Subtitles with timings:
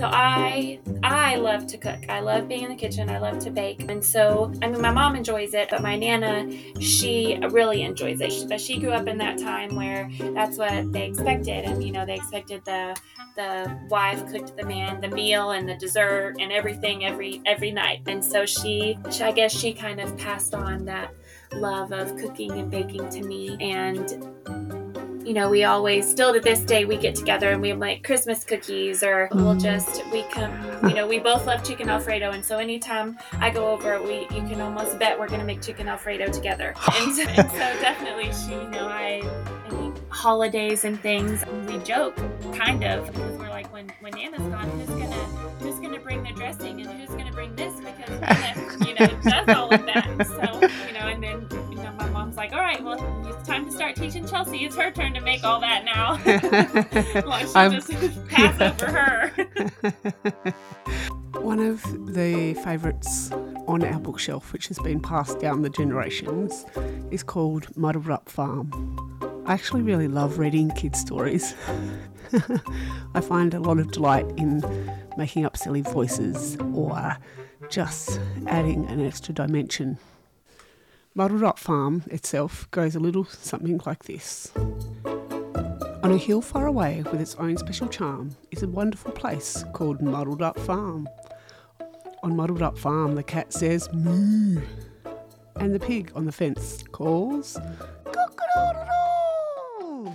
[0.00, 2.08] So I I love to cook.
[2.08, 3.10] I love being in the kitchen.
[3.10, 3.84] I love to bake.
[3.90, 6.50] And so I mean my mom enjoys it, but my nana,
[6.80, 8.48] she really enjoys it.
[8.48, 12.06] But she grew up in that time where that's what they expected and you know,
[12.06, 12.96] they expected the
[13.36, 18.00] the wife cooked the man the meal and the dessert and everything every every night.
[18.06, 21.12] And so she, she I guess she kind of passed on that
[21.52, 24.79] love of cooking and baking to me and
[25.24, 28.44] you know, we always still to this day we get together and we make Christmas
[28.44, 30.52] cookies or we'll just we come
[30.88, 34.42] you know, we both love chicken alfredo and so anytime I go over we you
[34.48, 36.74] can almost bet we're gonna make chicken alfredo together.
[37.00, 39.22] And so, and so definitely she you know, I
[39.68, 42.16] I mean holidays and things we joke
[42.52, 45.14] kind of because we're like when when Nana's gone who's gonna
[45.60, 49.56] who's gonna bring the dressing and who's gonna bring this because Nana, you know, does
[49.56, 50.06] all of that.
[50.30, 52.98] So, you know, and then you know my mom's like, All right, well
[53.50, 54.64] time to start teaching Chelsea.
[54.64, 56.20] It's her turn to make all that now.
[57.26, 60.52] well, she I'm- just pass over her.
[61.40, 61.82] One of
[62.14, 63.32] the favourites
[63.66, 66.64] on our bookshelf, which has been passed down the generations,
[67.10, 68.70] is called Muddled Up Farm.
[69.46, 71.54] I actually really love reading kids' stories.
[73.14, 74.62] I find a lot of delight in
[75.16, 77.16] making up silly voices or
[77.68, 79.98] just adding an extra dimension.
[81.20, 84.50] Muddled Up Farm itself goes a little something like this.
[85.04, 90.00] On a hill far away with its own special charm is a wonderful place called
[90.00, 91.06] Muddled Up Farm.
[92.22, 94.62] On Muddled Up Farm, the cat says moo,
[95.56, 97.58] and the pig on the fence calls
[98.06, 100.14] cock-a-doodle-doo.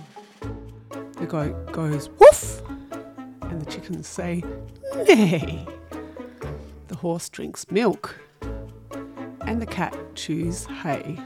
[1.20, 2.62] The goat goes woof,
[3.42, 4.42] and the chickens say
[5.06, 5.68] neigh.
[6.88, 8.18] The horse drinks milk,
[9.46, 11.18] and the cat chews hay.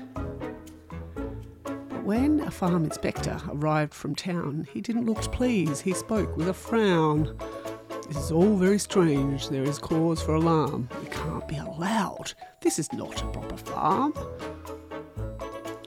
[1.65, 5.83] But when a farm inspector arrived from town, he didn't look pleased.
[5.83, 7.37] He spoke with a frown.
[8.09, 9.49] This is all very strange.
[9.49, 10.89] There is cause for alarm.
[11.03, 12.33] It can't be allowed.
[12.61, 14.15] This is not a proper farm.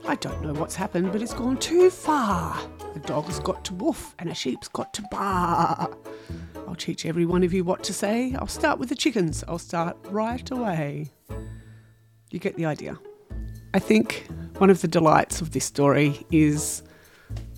[0.06, 2.58] I don't know what's happened, but it's gone too far.
[2.94, 5.90] A dog's got to woof and a sheep's got to bar.
[6.66, 8.34] I'll teach every one of you what to say.
[8.34, 9.44] I'll start with the chickens.
[9.46, 11.12] I'll start right away.
[12.34, 12.98] You get the idea.
[13.74, 14.26] I think
[14.58, 16.82] one of the delights of this story is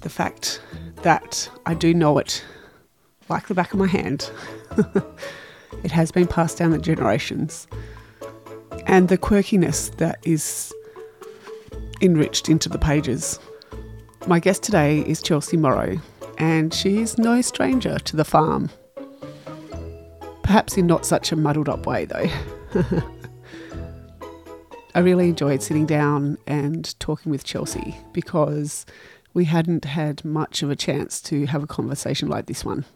[0.03, 0.60] the fact
[0.97, 2.44] that I do know it
[3.31, 4.31] like the back of my hand.
[5.82, 7.66] it has been passed down the generations.
[8.84, 10.75] And the quirkiness that is
[12.03, 13.41] enriched into the pages.
[14.26, 15.98] My guest today is Chelsea Morrow,
[16.37, 18.69] and she is no stranger to the farm.
[20.43, 22.28] Perhaps in not such a muddled up way, though.
[24.96, 28.86] I really enjoyed sitting down and talking with Chelsea because
[29.34, 32.86] we hadn't had much of a chance to have a conversation like this one.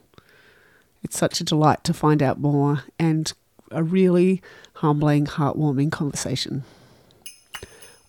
[1.02, 3.30] It's such a delight to find out more and
[3.70, 4.40] a really
[4.76, 6.64] humbling, heartwarming conversation.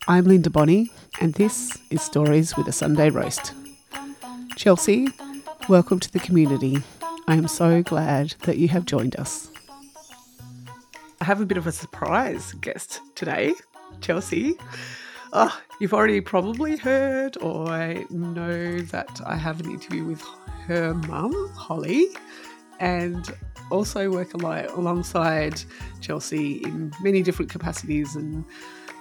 [0.08, 3.52] I'm Linda Bonney, and this is Stories with a Sunday Roast.
[4.56, 5.10] Chelsea,
[5.68, 6.78] welcome to the community.
[7.28, 9.52] I am so glad that you have joined us.
[11.20, 13.54] I have a bit of a surprise guest today,
[14.02, 14.58] Chelsea.
[15.34, 20.22] Oh, you've already probably heard or know that I have an interview with
[20.68, 22.08] her mum, Holly,
[22.80, 23.26] and
[23.70, 25.62] also work alongside
[26.02, 28.16] Chelsea in many different capacities.
[28.16, 28.44] And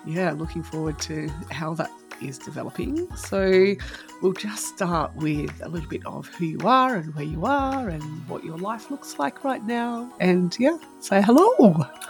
[0.06, 1.90] yeah, looking forward to how that
[2.22, 3.08] is developing.
[3.16, 3.74] So
[4.20, 7.88] we'll just start with a little bit of who you are and where you are
[7.88, 10.12] and what your life looks like right now.
[10.20, 11.52] And yeah, say hello.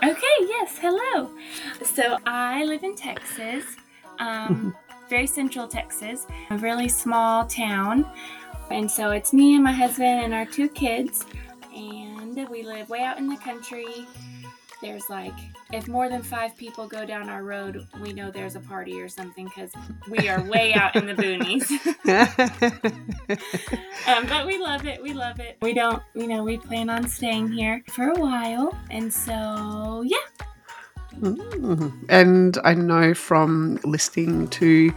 [0.03, 1.29] Okay, yes, hello.
[1.83, 3.65] So I live in Texas,
[4.19, 4.75] um,
[5.09, 8.05] very central Texas, a really small town.
[8.69, 11.25] And so it's me and my husband and our two kids.
[11.75, 14.07] And we live way out in the country.
[14.81, 15.33] There's like,
[15.71, 19.07] if more than five people go down our road, we know there's a party or
[19.07, 19.71] something because
[20.09, 21.69] we are way out in the boonies.
[24.07, 25.01] um, but we love it.
[25.01, 25.57] We love it.
[25.61, 28.75] We don't, you know, we plan on staying here for a while.
[28.89, 30.17] And so, yeah.
[31.19, 32.05] Mm.
[32.09, 34.91] And I know from listening to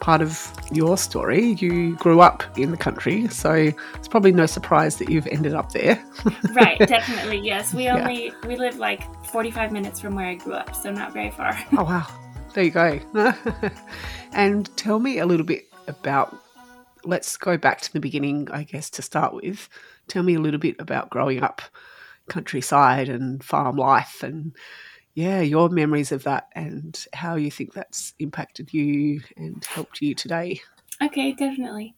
[0.00, 3.52] part of your story, you grew up in the country, so
[3.94, 6.02] it's probably no surprise that you've ended up there.
[6.52, 7.96] right definitely yes we Yeah.
[7.96, 11.58] only we live like 45 minutes from where i grew up so not very far
[11.76, 12.06] Oh, wow.
[12.54, 12.98] There you go.
[14.32, 16.34] and tell me a little bit about,
[17.04, 19.68] let's go back to the beginning, I guess, to start with.
[20.08, 21.60] Tell me a little bit about growing up
[22.28, 24.54] countryside and farm life and,
[25.18, 30.14] yeah, your memories of that and how you think that's impacted you and helped you
[30.14, 30.60] today.
[31.02, 31.96] Okay, definitely.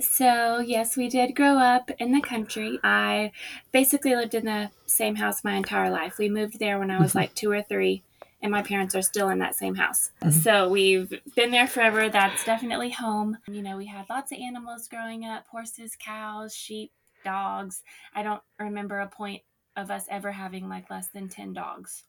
[0.00, 2.78] So, yes, we did grow up in the country.
[2.84, 3.32] I
[3.72, 6.16] basically lived in the same house my entire life.
[6.16, 8.04] We moved there when I was like two or three,
[8.40, 10.12] and my parents are still in that same house.
[10.22, 10.32] Mhm.
[10.32, 12.08] So, we've been there forever.
[12.08, 13.38] That's definitely home.
[13.48, 16.92] You know, we had lots of animals growing up horses, cows, sheep,
[17.24, 17.82] dogs.
[18.14, 19.42] I don't remember a point
[19.76, 22.04] of us ever having like less than 10 dogs.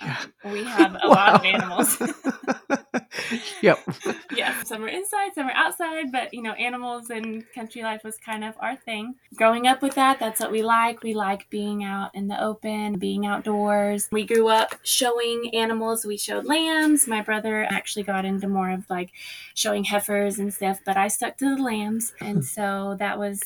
[0.00, 0.16] Yeah.
[0.44, 1.98] Um, we have a lot of animals.
[3.62, 3.78] yep.
[4.36, 8.16] yeah, some are inside, some are outside, but you know, animals and country life was
[8.18, 9.14] kind of our thing.
[9.36, 11.02] Growing up with that, that's what we like.
[11.02, 14.08] We like being out in the open, being outdoors.
[14.10, 16.04] We grew up showing animals.
[16.04, 17.06] We showed lambs.
[17.06, 19.10] My brother actually got into more of like
[19.54, 22.12] showing heifers and stuff, but I stuck to the lambs.
[22.20, 23.40] And so that was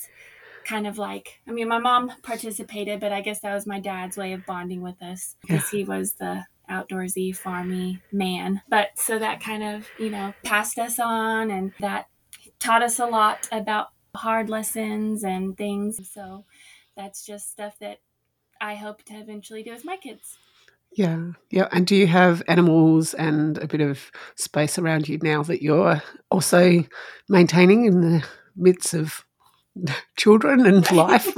[0.69, 4.17] kind of like I mean my mom participated, but I guess that was my dad's
[4.17, 8.63] way of bonding with us because he was the outdoorsy, farmy man.
[8.69, 12.09] But so that kind of, you know, passed us on and that
[12.59, 16.11] taught us a lot about hard lessons and things.
[16.13, 16.45] So
[16.97, 18.01] that's just stuff that
[18.61, 20.39] I hope to eventually do with my kids.
[20.93, 21.33] Yeah.
[21.51, 21.69] Yeah.
[21.71, 26.03] And do you have animals and a bit of space around you now that you're
[26.31, 26.85] also
[27.29, 28.25] maintaining in the
[28.57, 29.25] midst of
[30.17, 31.29] children and life?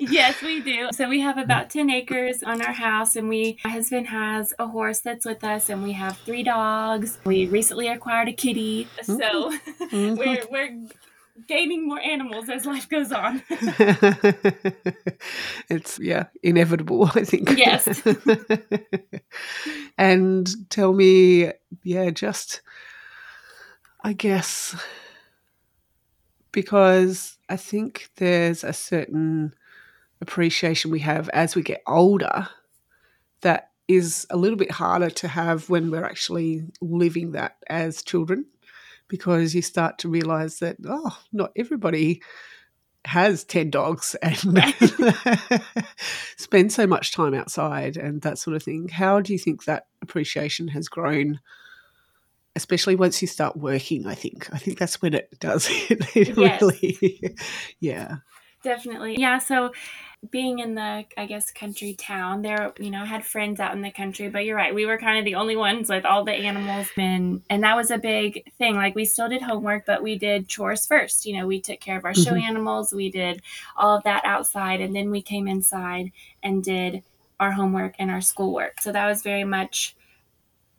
[0.00, 0.88] yes, we do.
[0.92, 4.66] So we have about 10 acres on our house and we my husband has a
[4.66, 7.18] horse that's with us and we have three dogs.
[7.24, 8.86] We recently acquired a kitty.
[9.02, 9.52] So
[9.92, 10.16] Mhm.
[10.18, 10.86] we're we're
[11.48, 13.42] gaining more animals as life goes on.
[15.68, 17.88] it's yeah inevitable i think Yes.
[19.98, 21.50] and tell me
[21.84, 22.60] yeah just
[24.04, 24.76] i guess
[26.52, 29.54] because i think there's a certain
[30.20, 32.48] appreciation we have as we get older
[33.40, 38.44] that is a little bit harder to have when we're actually living that as children
[39.08, 42.22] because you start to realize that oh not everybody
[43.04, 44.38] has 10 dogs and
[46.36, 48.88] spend so much time outside and that sort of thing.
[48.88, 51.40] How do you think that appreciation has grown
[52.56, 56.36] especially once you start working i think i think that's when it does it, it
[56.36, 56.60] Yes.
[56.60, 57.36] really
[57.80, 58.16] yeah
[58.62, 59.16] Definitely.
[59.18, 59.72] Yeah, so
[60.30, 63.90] being in the I guess country town, there you know, had friends out in the
[63.90, 64.72] country, but you're right.
[64.72, 67.90] We were kind of the only ones with all the animals and and that was
[67.90, 68.76] a big thing.
[68.76, 71.26] Like we still did homework, but we did chores first.
[71.26, 72.42] You know, we took care of our show Mhm.
[72.42, 73.42] animals, we did
[73.76, 77.02] all of that outside and then we came inside and did
[77.40, 78.80] our homework and our schoolwork.
[78.80, 79.96] So that was very much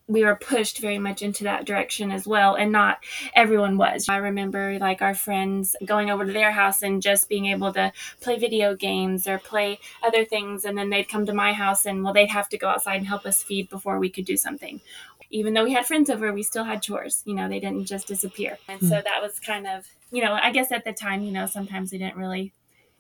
[0.07, 2.99] we were pushed very much into that direction as well and not
[3.35, 4.09] everyone was.
[4.09, 7.91] I remember like our friends going over to their house and just being able to
[8.19, 12.03] play video games or play other things and then they'd come to my house and
[12.03, 14.81] well they'd have to go outside and help us feed before we could do something.
[15.29, 18.07] Even though we had friends over we still had chores you know they didn't just
[18.07, 18.57] disappear.
[18.67, 19.03] And so hmm.
[19.03, 21.97] that was kind of you know i guess at the time you know sometimes we
[21.97, 22.53] didn't really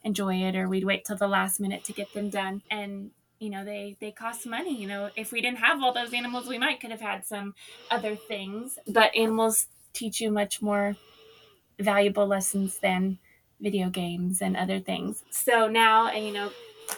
[0.03, 2.61] enjoy it or we'd wait till the last minute to get them done.
[2.69, 3.11] And
[3.43, 6.47] you know they they cost money you know if we didn't have all those animals
[6.47, 7.53] we might could have had some
[7.91, 8.79] other things.
[8.87, 10.97] But animals teach you much more
[11.79, 13.19] valuable lessons than
[13.61, 15.23] video games and other things.
[15.31, 16.51] So now and you know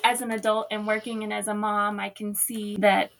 [0.03, 3.11] as an adult and working and as a mom i can see that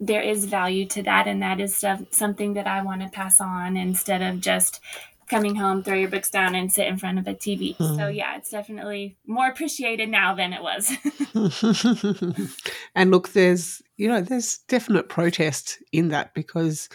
[0.00, 1.26] there is value to that.
[1.28, 4.80] And that is something that i want to pass on instead of just
[5.28, 8.14] coming home throw your books down and sit in front of a tv so Mm.
[8.14, 10.92] yeah it's definitely more appreciated now than it was
[12.94, 16.88] and look, there's you know there's definite protest in that because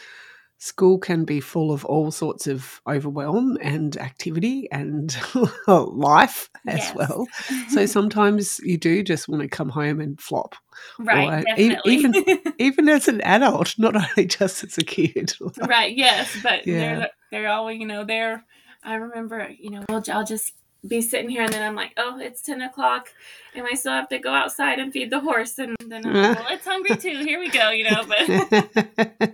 [0.60, 5.16] school can be full of all sorts of overwhelm and activity and
[5.68, 6.96] life as Yes.
[6.96, 7.28] well.
[7.70, 10.56] So sometimes you do just want to come home and flop,
[11.00, 15.34] right or e- definitely even as an adult, not only just as a kid.
[15.68, 16.80] right yes but Yeah.
[16.80, 18.44] they're they're all you know they're
[18.84, 20.54] i remember you know I'll, I'll just
[20.88, 23.10] be sitting here and then i'm like oh it's 10 o'clock
[23.54, 26.36] and i still have to go outside and feed the horse and then i'm like,
[26.38, 29.34] well it's hungry too here we go you know but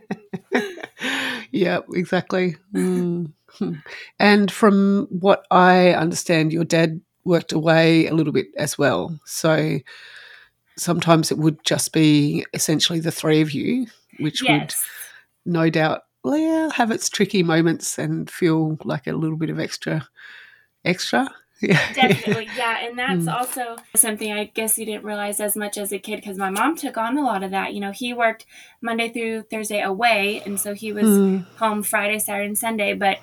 [1.55, 2.57] yeah, exactly.
[2.73, 3.31] Mm.
[4.19, 9.17] And from what I understand, your dad worked away a little bit as well.
[9.25, 9.79] So
[10.77, 13.87] sometimes it would just be essentially the three of you,
[14.19, 14.73] which would
[15.45, 19.59] no doubt well, yeah, have its tricky moments and feel like a little bit of
[19.59, 20.05] extra,
[20.83, 21.29] extra.
[21.67, 21.93] Yeah.
[21.93, 23.33] definitely yeah and that's Mm.
[23.33, 26.75] also something i guess you didn't realize as much as a kid because my mom
[26.75, 28.45] took on a lot of that you know he worked
[28.81, 31.45] monday through thursday away and so he was Mm.
[31.57, 33.17] home friday saturday and sunday but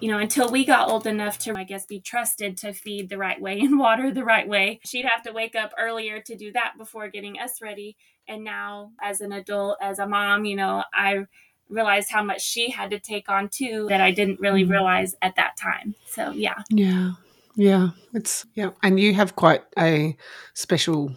[0.00, 3.18] you know until we got old enough to i guess be trusted to feed the
[3.18, 6.50] right way and water the right way she'd have to wake up earlier to do
[6.52, 7.96] that before getting us ready
[8.28, 11.24] and now as an adult as a mom you know i
[11.68, 14.70] realized how much she had to take on too that I didn't really Mm.
[14.70, 15.94] realize at that time.
[16.04, 16.62] So yeah.
[16.68, 17.12] Yeah.
[17.60, 17.90] Yeah.
[18.14, 18.70] It's yeah.
[18.82, 20.16] And you have quite a
[20.54, 21.14] special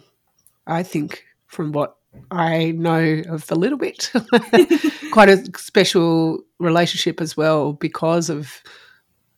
[0.66, 1.96] I think from what
[2.30, 4.12] I know of a little bit,
[5.10, 8.62] quite a special relationship as well because of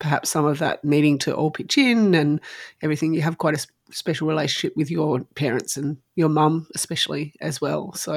[0.00, 2.40] perhaps some of that needing to all pitch in and
[2.82, 3.14] everything.
[3.14, 7.92] You have quite a special relationship with your parents and your mum, especially as well.
[7.94, 8.14] So,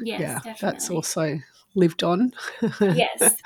[0.00, 0.58] Yes, yeah, definitely.
[0.60, 1.38] that's also
[1.76, 2.32] lived on.
[2.80, 3.36] Yes.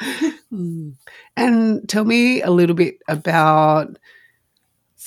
[0.53, 0.95] Mm.
[1.37, 3.99] And tell me a little bit about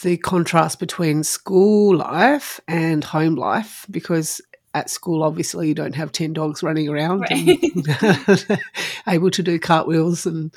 [0.01, 4.41] the contrast between school life and home life because
[4.73, 7.59] at school obviously you don't have 10 dogs running around Right.
[7.61, 8.59] and
[9.07, 10.53] able to do cartwheels and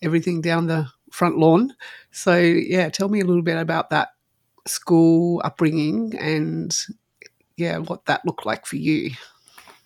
[0.00, 1.74] everything down the front lawn
[2.12, 4.10] so yeah tell me a little bit about that
[4.66, 6.76] school upbringing and
[7.56, 9.10] yeah what that looked like for you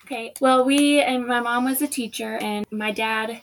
[0.05, 0.35] Okay.
[0.41, 3.41] Well, we and my mom was a teacher, and my dad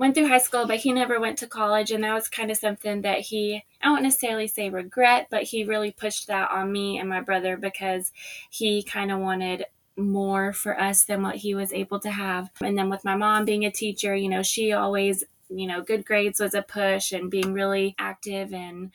[0.00, 2.56] went through high school, but he never went to college, and that was kind of
[2.56, 6.98] something that he I don't necessarily say regret, but he really pushed that on me
[6.98, 8.10] and my brother because
[8.48, 9.66] he kind of wanted
[9.98, 12.50] more for us than what he was able to have.
[12.62, 16.04] And then with my mom being a teacher, you know, she always you know, good
[16.04, 18.92] grades was a push and being really active and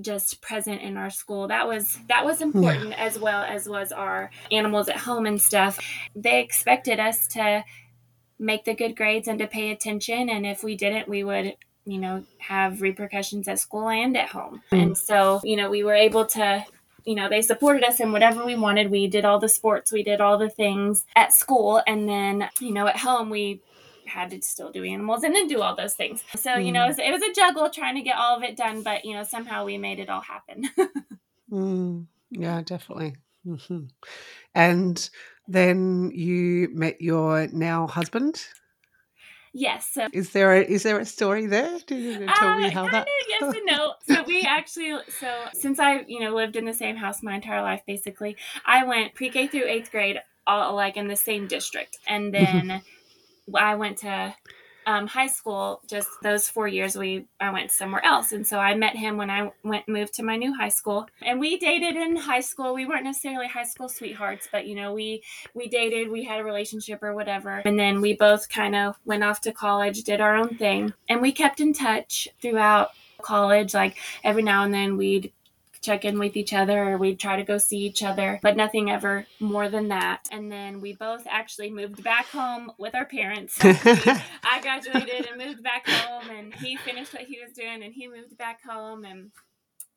[0.00, 4.30] just present in our school that was that was important as well as was our
[4.52, 5.76] animals at home and stuff
[6.14, 7.64] they expected us to
[8.38, 11.98] make the good grades and to pay attention and if we didn't we would you
[11.98, 14.62] know have repercussions at school and at home.
[14.72, 14.82] Mm.
[14.82, 16.64] and so you know we were able to
[17.04, 18.90] you know they supported us in whatever we wanted.
[18.90, 22.72] We did all the sports we did all the things at school and then you
[22.72, 23.62] know at home we
[24.06, 26.22] had to still do animals and then do all those things.
[26.36, 28.56] So you know it was, it was a juggle trying to get all of it
[28.56, 30.68] done but you know somehow we made it all happen.
[31.50, 33.14] Mm, yeah, definitely.
[33.44, 33.84] hmm
[34.54, 35.10] And
[35.48, 38.46] then you met your now husband.
[39.54, 41.78] yes so Is there a, is there a story there?
[41.86, 43.08] Do you tell me Uh, how that?
[43.28, 43.94] yes and no.
[44.06, 47.62] So we actually, so since I, you know, lived in the same house my entire
[47.62, 48.36] life, basically,
[48.66, 52.82] I went pre-K through eighth grade, all like in the same district, and then
[53.54, 54.34] I went to
[54.88, 55.82] um, high school.
[55.86, 59.28] Just those four years, we I went somewhere else, and so I met him when
[59.28, 62.74] I went moved to my new high school, and we dated in high school.
[62.74, 65.22] We weren't necessarily high school sweethearts, but you know, we
[65.54, 67.60] we dated, we had a relationship or whatever.
[67.66, 71.20] And then we both kind of went off to college, did our own thing, and
[71.20, 72.88] we kept in touch throughout
[73.20, 73.74] college.
[73.74, 75.32] Like every now and then we'd
[75.80, 78.90] check in with each other or we'd try to go see each other, but nothing
[78.90, 80.28] ever more than that.
[80.30, 83.58] And then we both actually moved back home with our parents.
[83.62, 88.08] I graduated and moved back home, and he finished what he was doing, and he
[88.08, 89.30] moved back home, and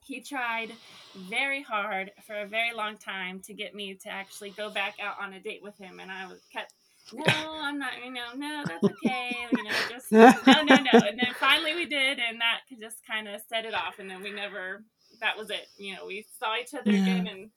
[0.03, 0.71] he tried
[1.15, 5.15] very hard for a very long time to get me to actually go back out
[5.21, 6.73] on a date with him, and I was kept.
[7.13, 7.23] No,
[7.61, 7.91] I'm not.
[8.03, 9.31] You know, no, that's okay.
[9.51, 10.11] You know, just
[10.47, 10.91] no, no, no.
[11.07, 13.99] And then finally we did, and that just kind of set it off.
[13.99, 14.83] And then we never.
[15.21, 15.67] That was it.
[15.77, 17.03] You know, we saw each other Yeah.
[17.03, 17.49] again and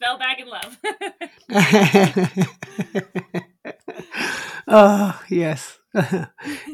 [0.00, 0.78] fell back in love.
[4.68, 5.78] oh yes,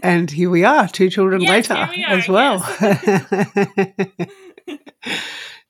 [0.03, 2.67] and here we are, two children Yes, later we are, as well.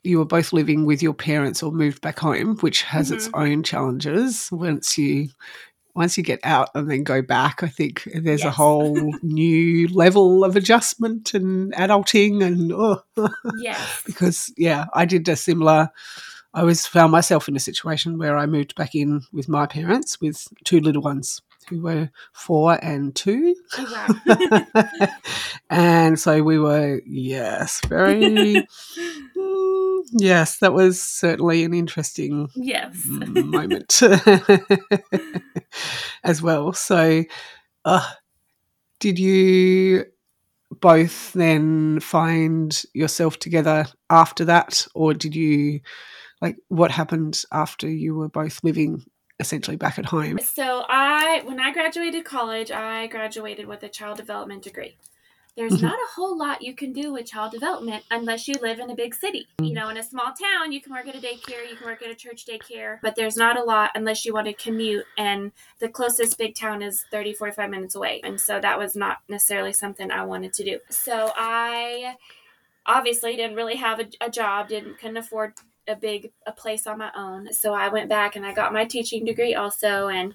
[0.03, 3.41] you were both living with your parents or moved back home, which has its Mm-hmm.
[3.41, 4.49] own challenges.
[4.51, 5.29] Once you
[5.95, 10.45] once you get out and then go back, I think there's a whole new level
[10.45, 13.03] of adjustment and adulting and oh,
[13.59, 14.03] yes.
[14.07, 15.91] because yeah, I did a similar.
[16.53, 20.21] I was found myself in a situation where I moved back in with my parents
[20.21, 24.87] with two little ones who were four and two, Oh, wow.
[25.71, 28.67] and so we were yes, very
[29.37, 32.95] mm, yes, that was certainly an interesting yes.
[33.05, 34.01] moment
[36.25, 36.73] as well.
[36.73, 37.25] So,
[37.85, 38.11] uh,
[39.01, 40.05] did you
[40.81, 45.81] both then find yourself together after that, or did you
[46.41, 49.05] like what happened after you were both living
[49.41, 50.39] essentially back at home?
[50.41, 54.97] So I, when I graduated college, I graduated with a child development degree.
[55.57, 55.83] There's Mhm.
[55.83, 58.95] not a whole lot you can do with child development unless you live in a
[58.95, 59.47] big city.
[59.61, 62.03] You know, in a small town, you can work at a daycare, you can work
[62.03, 65.07] at a church daycare, but there's not a lot unless you want to commute.
[65.17, 68.21] And the closest big town is 30, 45 minutes away.
[68.25, 70.81] And so that was not necessarily something I wanted to do.
[70.91, 72.17] So I
[72.85, 75.55] obviously didn't really have a, a job, didn't couldn't afford
[75.89, 77.53] a big a place on my own.
[77.53, 80.35] So I went back and I got my teaching degree also and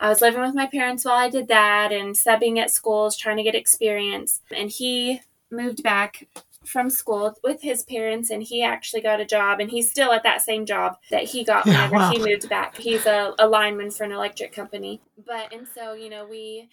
[0.00, 3.36] I was living with my parents while I did that and subbing at schools trying
[3.38, 4.40] to get experience.
[4.54, 6.28] And he moved back
[6.64, 10.22] from school with his parents and he actually got a job and he's still at
[10.22, 12.76] that same job that he got Yeah, whenever he moved back.
[12.76, 15.00] He's a, a lineman for an electric company.
[15.26, 16.68] But and so, you know, we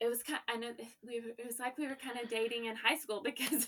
[0.00, 0.40] it was kind.
[0.48, 0.72] of, I know
[1.06, 3.66] we were, it was like we were kind of dating in high school because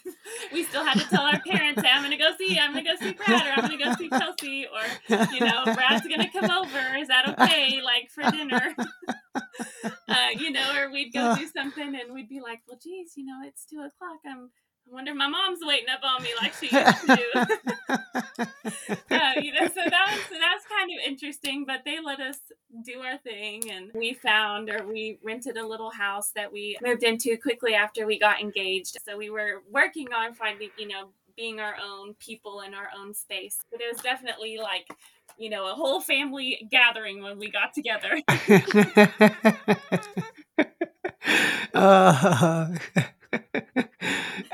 [0.52, 2.58] we still had to tell our parents, "Hey, I'm going to go see.
[2.58, 5.40] I'm going to go see Brad, or I'm going to go see Chelsea, or you
[5.40, 6.96] know, Brad's going to come over.
[6.96, 7.80] Is that okay?
[7.82, 8.74] Like for dinner."
[10.08, 13.24] uh, you know, or we'd go do something and we'd be like, "Well, geez, you
[13.24, 14.20] know, it's two o'clock.
[14.26, 14.50] I'm
[14.88, 17.24] I wonder if my mom's waiting up on me like she used to do.
[19.10, 21.64] uh, you know, so that was that's kind of interesting.
[21.66, 22.38] But they let us
[22.84, 27.04] do our thing, and we found or we rented a little house that we moved
[27.04, 28.98] into quickly after we got engaged.
[29.04, 33.14] So we were working on finding, you know, being our own people in our own
[33.14, 33.58] space.
[33.70, 34.86] But it was definitely like,
[35.38, 38.20] you know, a whole family gathering when we got together.
[41.74, 42.68] uh,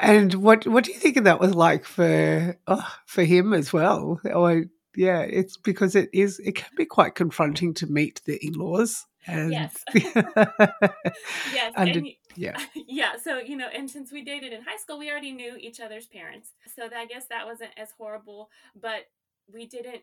[0.08, 4.20] and what what do you think that was like for oh, for him as well?
[4.24, 4.64] Oh, or
[4.96, 9.06] yeah, it's because it is it can be quite confronting to meet the in laws.
[9.26, 9.84] And yes.
[9.94, 11.72] yes.
[11.76, 12.58] and, and yeah.
[12.74, 13.16] Yeah.
[13.22, 16.06] So, you know, and since we dated in high school, we already knew each other's
[16.06, 16.52] parents.
[16.74, 18.48] So I guess that wasn't as horrible,
[18.80, 19.08] but
[19.52, 20.02] we didn't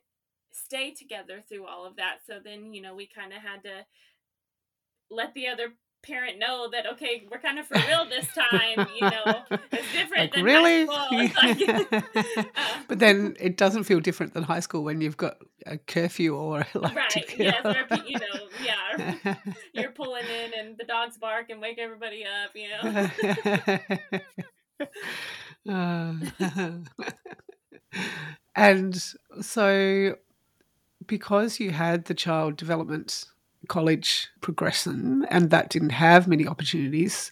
[0.52, 2.20] stay together through all of that.
[2.28, 3.86] So then, you know, we kind of had to
[5.10, 5.74] let the other
[6.06, 8.88] parent know that okay, we're kind of for real this time.
[8.96, 10.86] You know, it's different like, than really.
[10.86, 11.36] Like,
[11.92, 12.34] uh,
[12.88, 16.66] but then it doesn't feel different than high school when you've got a curfew or
[16.74, 17.36] like right.
[17.38, 19.36] Yes, or, you know, yeah,
[19.74, 22.52] you're pulling in and the dogs bark and wake everybody up.
[22.56, 22.70] You
[25.68, 25.74] know.
[25.74, 26.14] uh,
[28.56, 29.02] and
[29.42, 30.16] so
[31.08, 33.26] because you had the child development
[33.66, 37.32] college progression and that didn't have many opportunities,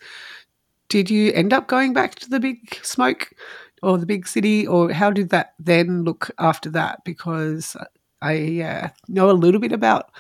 [0.90, 3.32] did you end up going back to the big smoke
[3.82, 7.04] or the big city, or how did that then look after that?
[7.04, 7.76] Because
[8.22, 10.12] I uh, know a little bit about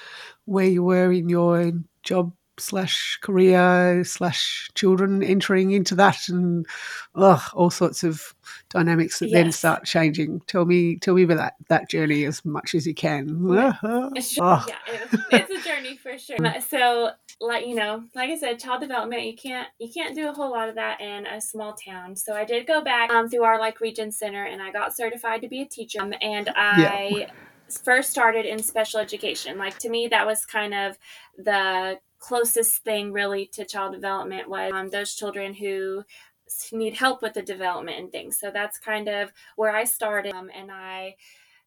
[0.45, 1.71] where you were in your
[2.03, 6.65] job slash career slash children entering into that and
[7.15, 8.33] ugh, all sorts of
[8.69, 9.33] dynamics that yes.
[9.33, 10.41] then start changing.
[10.47, 13.23] Tell me, tell me about that that journey as much as you can.
[14.15, 14.65] It's, oh.
[14.67, 16.37] yeah, it's a journey for sure.
[16.67, 20.33] So, like you know, like I said, child development you can't you can't do a
[20.33, 22.15] whole lot of that in a small town.
[22.15, 25.41] So I did go back um, through our like region center and I got certified
[25.41, 26.01] to be a teacher.
[26.01, 27.11] Um, and I.
[27.11, 27.31] Yeah.
[27.83, 29.57] First started in special education.
[29.57, 30.95] Like to me, that was kind of
[31.37, 36.05] the closest thing really to child development was um, those children who
[36.71, 38.39] need help with the development and things.
[38.39, 40.33] So that's kind of where I started.
[40.33, 41.17] Um, and I,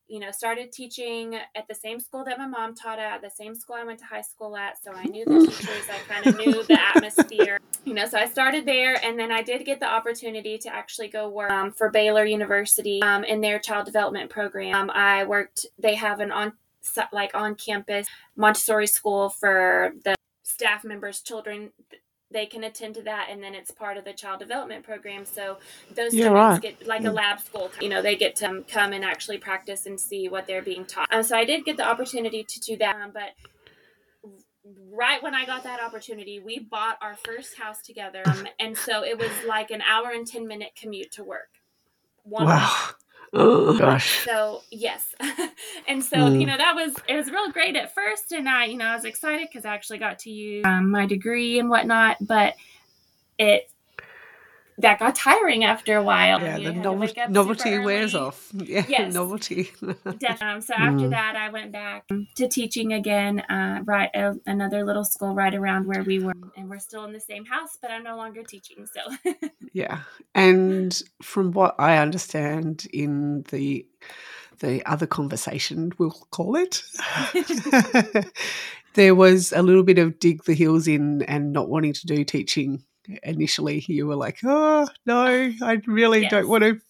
[0.09, 3.55] you know, started teaching at the same school that my mom taught at, the same
[3.55, 4.83] school I went to high school at.
[4.83, 8.07] So I knew the teachers, I kind of knew the atmosphere, you know.
[8.07, 11.51] So I started there, and then I did get the opportunity to actually go work
[11.51, 14.75] um, for Baylor University um, in their child development program.
[14.75, 16.53] Um, I worked, they have an on
[17.13, 20.15] like on campus Montessori school for the
[20.57, 21.73] staff members' children
[22.31, 25.25] they can attend to that and then it's part of the child development program.
[25.25, 25.59] So
[25.95, 26.63] those yeah, students right.
[26.63, 30.01] get like a lab school you know they get to come and actually practice and
[30.01, 31.13] see what they're being taught.
[31.13, 33.31] Um, so i did get the opportunity to do that um, but
[34.91, 39.05] right when i got that opportunity we bought our first house together um, and so
[39.05, 41.51] it was like an hour and 10 minute commute to work.
[42.25, 42.89] One wow.
[43.33, 44.25] Oh gosh.
[44.25, 45.15] So yes,
[45.89, 46.41] and so mm.
[46.41, 48.95] you know that was it was real great at first, and I you know I
[48.95, 52.55] was excited because I actually got to use um, my degree and whatnot, but
[53.39, 53.71] it
[54.79, 56.41] that got tiring after a while.
[56.41, 58.53] Yeah, the novelty, novelty wears off.
[58.67, 59.15] Yeah, yes.
[59.15, 59.71] novelty.
[60.41, 61.11] Um, so after mm.
[61.11, 65.87] that, I went back to teaching again, uh, right uh, another little school right around
[65.87, 68.87] where we were, and we're still in the same house, but I'm no longer teaching.
[68.87, 69.33] So.
[69.73, 70.01] yeah,
[70.35, 73.87] and from what I understand in the
[74.59, 76.83] the other conversation, we'll call it.
[78.95, 82.25] there was a little bit of dig the heels in and not wanting to do
[82.25, 82.83] teaching
[83.23, 86.31] initially you were like, oh, no, I really yes.
[86.31, 86.81] don't want to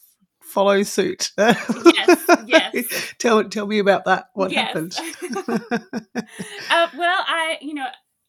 [0.46, 1.32] follow suit.
[1.36, 3.14] yes, yes.
[3.18, 4.30] tell tell me about that.
[4.34, 4.66] What yes.
[4.66, 4.96] happened?
[5.50, 7.86] uh, well, I you know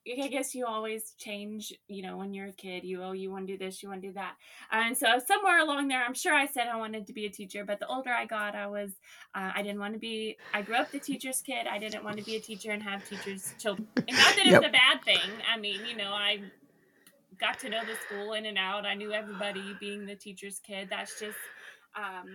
[0.09, 1.73] I guess you always change.
[1.87, 4.01] You know, when you're a kid, you oh you want to do this, you want
[4.01, 4.35] to do that,
[4.71, 7.63] and so somewhere along there, I'm sure I said I wanted to be a teacher.
[7.65, 8.91] But the older I got, I was
[9.35, 10.37] uh, I didn't want to be.
[10.53, 11.67] I grew up the teacher's kid.
[11.67, 13.87] I didn't want to be a teacher and have teachers' children.
[13.95, 14.63] And not that it's yep.
[14.63, 15.29] a bad thing.
[15.53, 16.41] I mean, you know, I
[17.39, 18.85] got to know the school in and out.
[18.85, 20.89] I knew everybody being the teacher's kid.
[20.89, 21.37] That's just,
[21.95, 22.27] um,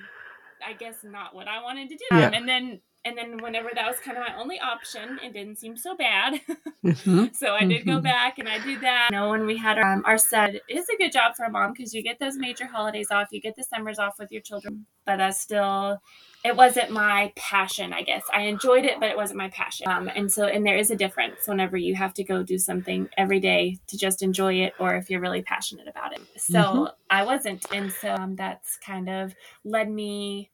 [0.67, 2.05] I guess, not what I wanted to do.
[2.11, 2.29] Yeah.
[2.29, 5.59] Um, and then, and then whenever that was kind of my only option, it didn't
[5.59, 6.41] seem so bad.
[6.85, 7.27] mm-hmm.
[7.33, 7.91] So I did mm-hmm.
[7.91, 9.09] go back and I did that.
[9.11, 11.51] You know, when we had our, um, our set, it's a good job for a
[11.51, 14.43] mom because you get those major holidays off, you get the summers off with your
[14.43, 16.01] children, but that's still
[16.45, 18.25] it wasn't my passion, I guess.
[18.35, 19.89] I enjoyed it, but it wasn't my passion.
[19.89, 23.09] Um, and so, and there is a difference whenever you have to go do something
[23.17, 26.21] every day to just enjoy it, or if you're really passionate about it.
[26.37, 26.85] So mm-hmm.
[27.11, 30.51] I wasn't, and so um, that's kind of led me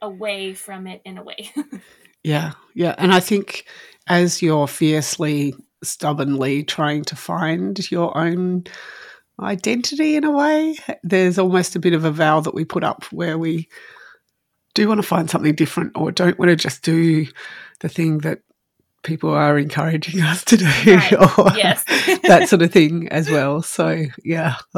[0.00, 1.50] away from it in a way.
[2.24, 3.66] yeah, yeah, and I think
[4.06, 8.64] as you're fiercely, stubbornly trying to find your own
[9.40, 13.04] identity in a way, there's almost a bit of a vow that we put up
[13.12, 13.68] where we
[14.74, 17.26] do you want to find something different or don't want to just do
[17.80, 18.40] the thing that
[19.02, 21.12] people are encouraging us to do right.
[21.38, 21.84] or yes.
[22.24, 23.62] that sort of thing as well.
[23.62, 24.56] So, yeah.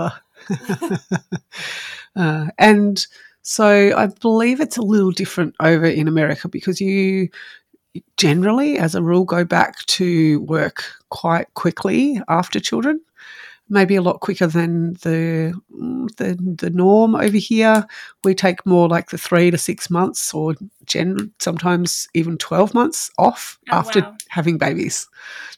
[2.17, 3.07] uh, and
[3.43, 7.29] so I believe it's a little different over in America because you
[8.17, 13.01] generally, as a rule, go back to work quite quickly after children
[13.69, 15.59] maybe a lot quicker than the,
[16.17, 17.87] the the norm over here.
[18.23, 23.11] We take more like the three to six months, or gen sometimes even twelve months
[23.19, 24.17] off oh, after wow.
[24.29, 25.09] having babies.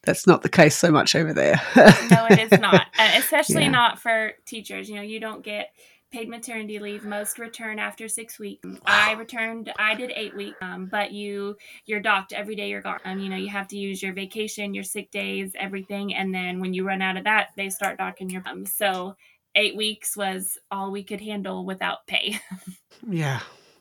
[0.03, 1.61] That's not the case so much over there.
[1.77, 3.71] no, it is not, uh, especially yeah.
[3.71, 4.89] not for teachers.
[4.89, 5.73] You know, you don't get
[6.13, 7.05] paid maternity leave.
[7.05, 8.67] Most return after six weeks.
[8.85, 9.73] I returned.
[9.79, 13.01] I did eight weeks, um, but you you're docked every day you're gone.
[13.05, 16.61] Um, you know you have to use your vacation, your sick days, everything, and then
[16.61, 18.43] when you run out of that, they start docking your.
[18.47, 19.17] Um, so
[19.57, 22.39] eight weeks was all we could handle without pay.
[23.09, 23.41] yeah.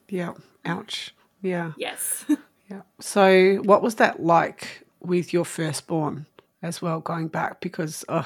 [0.09, 0.33] Yeah.
[0.63, 1.13] Ouch.
[1.41, 1.73] Yeah.
[1.77, 2.25] Yes.
[2.69, 2.81] yeah.
[2.99, 6.25] So what was that like with your firstborn
[6.63, 7.01] as well?
[7.01, 8.23] Going back because uh,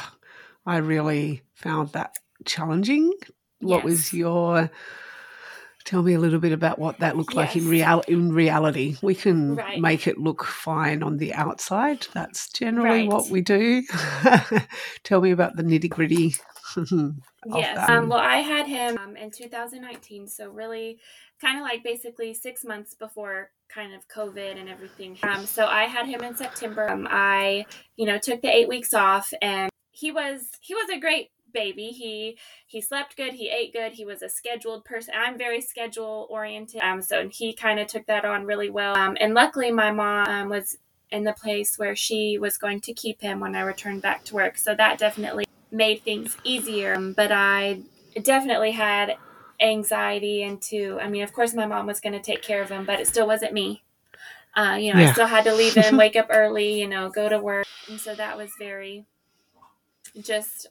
[0.65, 3.11] I really found that challenging
[3.59, 3.83] what yes.
[3.83, 4.69] was your
[5.85, 7.37] tell me a little bit about what that looked yes.
[7.37, 9.79] like in real in reality we can right.
[9.79, 13.09] make it look fine on the outside that's generally right.
[13.09, 13.81] what we do
[15.03, 16.35] tell me about the nitty gritty
[17.47, 20.99] yes um, well i had him um, in 2019 so really
[21.41, 25.85] kind of like basically six months before kind of covid and everything um, so i
[25.85, 30.11] had him in september um, i you know took the eight weeks off and he
[30.11, 31.87] was he was a great baby.
[31.87, 35.13] He he slept good, he ate good, he was a scheduled person.
[35.17, 36.81] I'm very schedule oriented.
[36.81, 38.95] Um so he kind of took that on really well.
[38.95, 40.77] Um and luckily my mom um, was
[41.11, 44.35] in the place where she was going to keep him when I returned back to
[44.35, 44.57] work.
[44.57, 46.95] So that definitely made things easier.
[46.95, 47.81] Um, but I
[48.21, 49.17] definitely had
[49.61, 52.85] anxiety into I mean of course my mom was going to take care of him,
[52.85, 53.83] but it still wasn't me.
[54.55, 55.09] Uh, you know, yeah.
[55.09, 57.67] I still had to leave him, wake up early, you know, go to work.
[57.87, 59.05] And so that was very
[60.19, 60.67] just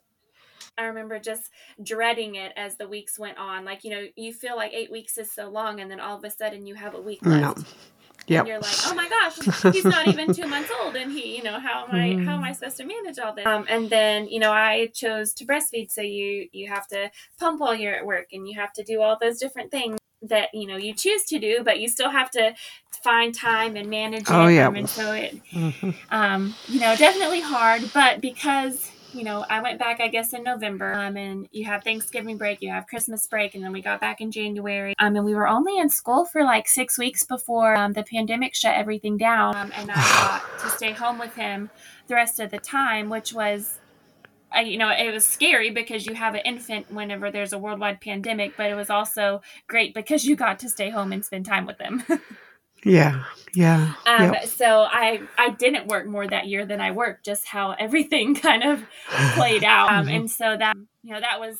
[0.78, 1.50] I remember just
[1.82, 3.64] dreading it as the weeks went on.
[3.64, 6.24] Like, you know, you feel like eight weeks is so long, and then all of
[6.24, 7.58] a sudden you have a week left.
[7.58, 7.64] No.
[8.28, 8.40] Yep.
[8.40, 11.42] And you're like, oh my gosh, he's not even two months old, and he, you
[11.42, 12.24] know, how am I, mm.
[12.26, 13.46] how am I supposed to manage all this?
[13.46, 17.10] Um, and then, you know, I chose to breastfeed, so you you have to
[17.40, 20.48] pump while you're at work, and you have to do all those different things that
[20.52, 22.54] you know you choose to do, but you still have to
[23.02, 24.54] find time and manage oh, it.
[24.54, 24.68] Yeah.
[24.68, 25.90] Um, and so it, mm-hmm.
[26.10, 30.42] um, you know, definitely hard, but because you know, I went back, I guess, in
[30.42, 30.92] November.
[30.92, 34.20] Um, and you have Thanksgiving break, you have Christmas break, and then we got back
[34.20, 34.94] in January.
[34.98, 38.54] Um, and we were only in school for like six weeks before um, the pandemic
[38.54, 39.56] shut everything down.
[39.56, 41.70] Um, and I got to stay home with him
[42.06, 43.78] the rest of the time, which was
[44.50, 48.00] I, you know, it was scary because you have an infant whenever there's a worldwide
[48.00, 51.66] pandemic, but it was also great because you got to stay home and spend time
[51.66, 52.02] with them.
[52.84, 53.94] Yeah, yeah.
[54.06, 54.46] Um, yep.
[54.46, 57.24] So I I didn't work more that year than I worked.
[57.24, 58.84] Just how everything kind of
[59.34, 60.16] played out, um, mm-hmm.
[60.16, 61.58] and so that you know that was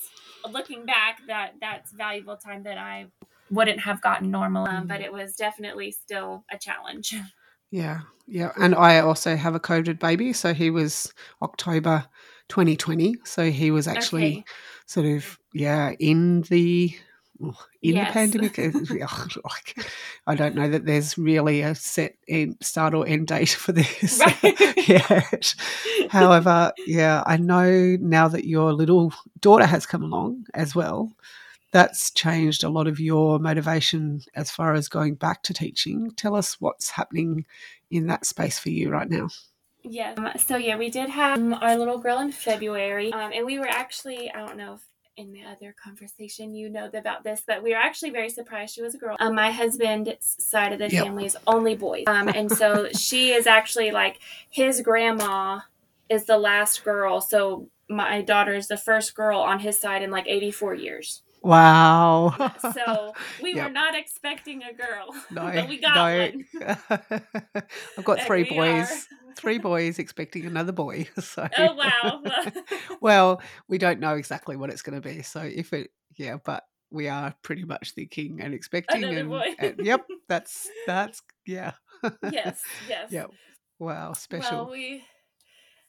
[0.51, 3.07] looking back that that's valuable time that I
[3.51, 7.15] wouldn't have gotten normal, um, but it was definitely still a challenge.
[7.71, 12.07] Yeah, yeah, and I also have a COVID baby, so he was October
[12.49, 14.45] 2020, so he was actually okay.
[14.87, 16.97] sort of yeah in the
[17.41, 17.55] in
[17.97, 18.09] yes.
[18.09, 18.59] the pandemic.
[19.45, 19.87] like,
[20.27, 24.21] I don't know that there's really a set end, start or end date for this
[24.43, 24.89] right.
[24.89, 25.55] yet.
[26.11, 31.13] However, yeah, I know now that your little daughter has come along as well.
[31.71, 36.11] That's changed a lot of your motivation as far as going back to teaching.
[36.17, 37.45] Tell us what's happening
[37.91, 39.29] in that space for you right now.
[39.83, 40.15] Yeah.
[40.17, 43.69] Um, so yeah, we did have our little girl in February, um, and we were
[43.69, 44.88] actually I don't know if
[45.19, 48.83] in the other conversation, you know about this, but we were actually very surprised she
[48.83, 49.17] was a girl.
[49.19, 51.05] Um, my husband's side of the yep.
[51.05, 52.05] family is only boys.
[52.07, 55.61] Um, and so she is actually like his grandma
[56.09, 57.21] is the last girl.
[57.21, 61.23] So my daughter is the first girl on his side in like 84 years.
[61.43, 62.35] Wow.
[62.75, 63.67] so we yep.
[63.67, 65.15] were not expecting a girl.
[65.31, 66.31] No, but we got no.
[66.61, 67.23] one.
[67.99, 69.09] I've got three boys.
[69.37, 71.09] Three boys expecting another boy.
[71.21, 72.23] So Oh wow.
[73.01, 75.23] well, we don't know exactly what it's going to be.
[75.23, 79.05] So if it yeah, but we are pretty much thinking and expecting.
[79.05, 79.55] Another and, boy.
[79.59, 81.73] and- yep, that's that's yeah.
[82.31, 83.13] yes, yes.
[83.13, 83.31] Yep.
[83.79, 84.65] Wow, special.
[84.65, 85.05] Well, we,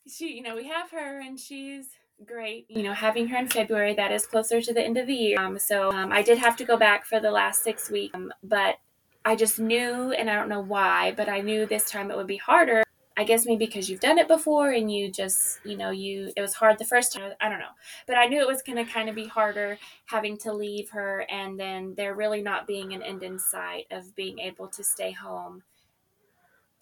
[0.07, 1.87] she, you know, we have her, and she's
[2.25, 2.65] great.
[2.69, 5.39] You know, having her in February, that is closer to the end of the year.
[5.39, 8.33] Um, so um, I did have to go back for the last six weeks, um,
[8.43, 8.77] but
[9.25, 12.27] I just knew, and I don't know why, but I knew this time it would
[12.27, 12.83] be harder.
[13.17, 16.41] I guess maybe because you've done it before and you just, you know, you it
[16.41, 17.33] was hard the first time.
[17.41, 17.75] I don't know,
[18.07, 21.25] but I knew it was going to kind of be harder having to leave her,
[21.29, 25.11] and then there really not being an end in sight of being able to stay
[25.11, 25.63] home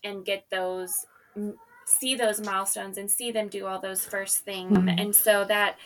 [0.04, 0.93] and get those
[1.88, 5.00] see those milestones and see them do all those first things Mhm.
[5.02, 5.78] and so that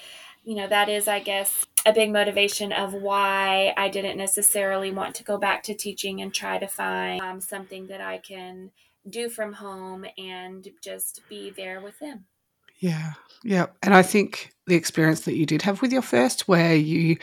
[0.44, 5.14] you know that is i guess a big motivation of why i didn't necessarily want
[5.16, 8.72] to go back to teaching and try to find um, something that i can
[9.10, 12.26] do from home and just be there with them
[12.80, 13.68] Yeah, yeah.
[13.84, 17.18] And I think the experience that you did have with your first, where you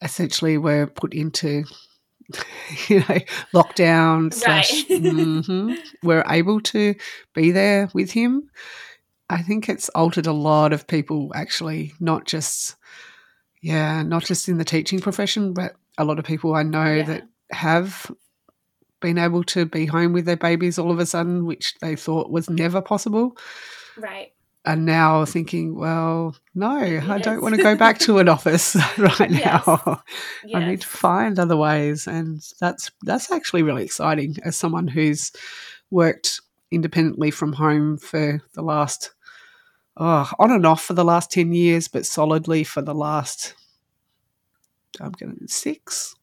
[0.00, 1.64] essentially were put into,
[2.88, 3.18] you know,
[3.54, 5.00] lockdown slash, Right.
[5.00, 6.94] hmm were able to
[7.34, 8.50] be there with him.
[9.30, 12.76] I think it's altered a lot of people, actually, not just,
[13.62, 17.02] yeah, not just in the teaching profession, but a lot of people I know Yeah.
[17.04, 18.10] that have
[19.00, 22.30] been able to be home with their babies all of a sudden, which they thought
[22.30, 23.36] was never possible
[23.96, 24.32] right
[24.64, 29.30] are now thinking, well, no, I don't want to go back to an office right
[29.30, 29.66] Yes.
[29.66, 30.02] now.
[30.54, 35.32] I need to find other ways, and that's that's actually really exciting as someone who's
[35.90, 36.40] worked
[36.70, 39.12] independently from home for the last
[39.96, 43.54] oh, on and off for the last ten years, but solidly for the last
[45.00, 46.14] I'm going to six,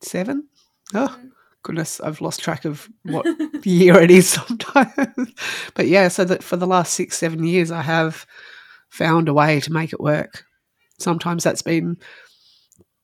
[0.00, 0.48] seven.
[0.94, 1.30] Oh Mhm.
[1.64, 3.26] Goodness, I've lost track of what
[3.66, 5.34] year it is sometimes.
[5.74, 8.24] but yeah, so that for the last six, seven years, I have
[8.90, 10.44] found a way to make it work.
[11.00, 11.96] Sometimes that's been,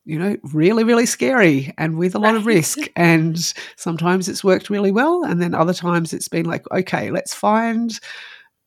[0.05, 2.79] you know, really, really scary and with a lot of risk.
[2.95, 3.37] And
[3.77, 5.25] sometimes it's worked really well.
[5.25, 7.99] And then other times it's been like, okay, let's find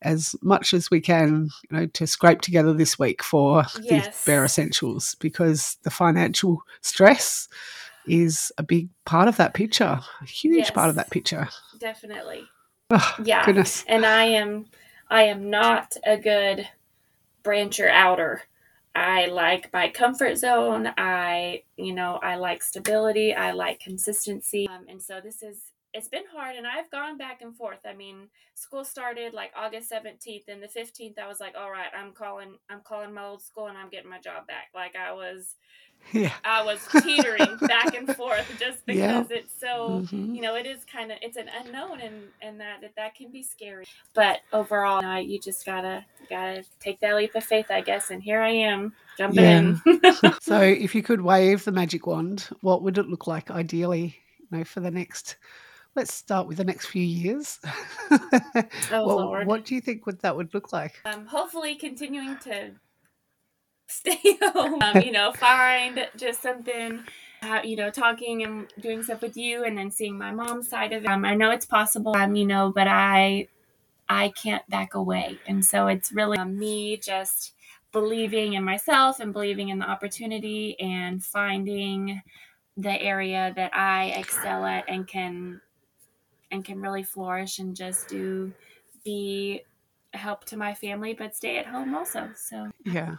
[0.02, 4.44] as much as we can, you know, to scrape together this week for the bare
[4.44, 7.48] essentials because the financial stress
[8.08, 11.48] is a big part of that picture, a huge part of that picture.
[11.80, 12.44] definitely
[12.90, 13.84] Oh, yeah Goodness.
[13.88, 14.66] and I am
[15.10, 16.68] I am not a good
[17.44, 18.44] brancher outer.
[18.96, 20.92] I like my comfort zone.
[20.98, 23.34] I, you know, I like stability.
[23.34, 24.68] I like consistency.
[24.68, 25.58] Um, and so this is
[25.94, 27.80] it's been hard and I've gone back and forth.
[27.86, 31.90] I mean, school started like August 17th and the 15th I was like, "All right,
[31.98, 35.12] I'm calling I'm calling my old school and I'm getting my job back." Like I
[35.14, 35.56] was
[36.14, 36.34] Yeah.
[36.44, 39.24] I was teetering back and forth just Yeah.
[39.24, 40.36] because it's so Mhm.
[40.36, 43.32] you know it is kind of it's an unknown and and that that, that can
[43.32, 47.68] be scary but overall you, know, you just gotta gotta take that leap of faith
[47.70, 49.82] i guess and here i am jumping in
[50.42, 54.58] So, if you could wave the magic wand, what would it look like ideally, you
[54.58, 55.38] know, for the next?
[55.96, 57.60] Let's start with the next few years.
[58.92, 59.48] Oh, what, Lord.
[59.48, 61.02] what do you think would that would look like?
[61.06, 62.72] um hopefully continuing to
[63.88, 67.04] stay home um, you know find just something
[67.42, 70.94] uh, you know talking and doing stuff with you and then seeing my mom's side
[70.94, 73.48] of it um, i know it's possible um you know but i
[74.10, 77.54] i can't back away and so it's really um, me just
[77.92, 82.22] believing in myself and believing in the opportunity and finding
[82.78, 85.60] the area that i excel at and can
[86.54, 88.54] and can really flourish and just do
[89.04, 89.62] be
[90.14, 93.18] help to my family but stay at home also so Yeah.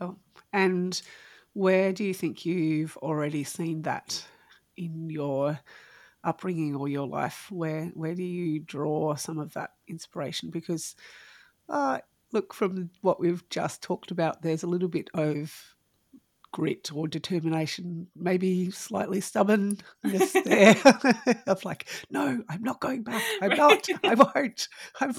[0.00, 0.10] yeah.
[0.52, 1.00] And
[1.54, 4.22] where do you think you've already seen that
[4.76, 5.58] in your
[6.22, 7.46] upbringing or your life?
[7.50, 10.50] Where where do you draw some of that inspiration?
[10.50, 10.94] Because
[11.68, 12.00] uh,
[12.32, 15.75] look, from what we've just talked about, there's a little bit of
[16.56, 20.74] grit or determination, maybe slightly stubbornness there
[21.46, 23.22] of like, no, I'm not going back.
[23.42, 23.58] I'm Right.
[23.58, 23.86] not.
[24.02, 24.68] I won't.
[24.98, 25.14] I'm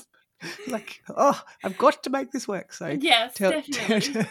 [0.66, 2.74] like, oh, I've got to make this work.
[2.74, 4.26] So yes tell, definitely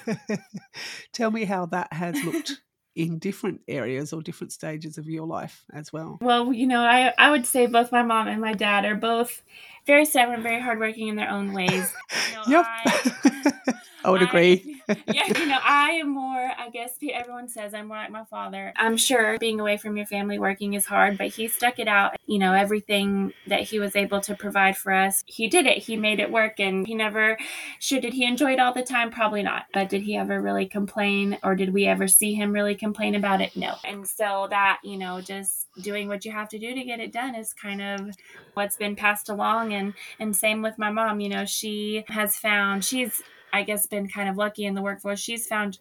[1.13, 2.61] tell me how that has looked
[2.97, 6.19] in different areas or different stages of your life as well.
[6.21, 9.43] Well, you know, I I would say both my mom and my dad are both
[9.87, 11.93] very stubborn, very hardworking in their own ways.
[12.31, 12.67] You know, Yep.
[12.67, 13.53] I,
[14.07, 14.81] I would agree.
[15.13, 16.53] yeah, you know, I am more.
[16.57, 18.73] I guess everyone says I'm more like my father.
[18.77, 22.15] I'm sure being away from your family working is hard, but he stuck it out.
[22.27, 25.79] You know, everything that he was able to provide for us, he did it.
[25.79, 27.37] He made it work, and he never.
[27.81, 29.11] Sure, did he enjoy it all the time?
[29.11, 29.65] Probably not.
[29.75, 33.41] But did he ever really complain, or did we ever see him really complain about
[33.41, 33.57] it?
[33.57, 33.75] No.
[33.83, 37.13] And so that you know, just doing what you have to do to get it
[37.13, 38.11] done is kind of
[38.55, 42.85] what's been passed along and and same with my mom you know she has found
[42.85, 45.79] she's i guess been kind of lucky in the workforce she's found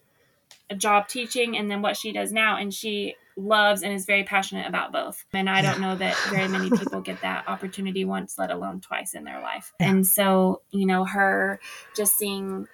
[0.70, 4.24] a job teaching and then what she does now and she loves and is very
[4.24, 5.24] passionate about both.
[5.32, 9.14] And I don't know that very many people get that opportunity once, let alone twice
[9.14, 9.72] in their life.
[9.78, 11.60] And so, you know, her
[11.94, 12.66] just seeing